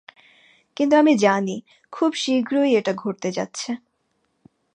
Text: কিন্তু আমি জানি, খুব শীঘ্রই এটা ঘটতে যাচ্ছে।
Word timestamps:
কিন্তু 0.77 0.93
আমি 0.95 1.13
জানি, 1.17 1.57
খুব 1.93 2.11
শীঘ্রই 2.15 2.71
এটা 2.75 2.93
ঘটতে 2.93 3.29
যাচ্ছে। 3.31 3.69